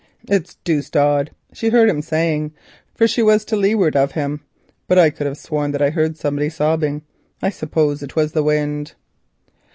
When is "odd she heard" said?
0.95-1.87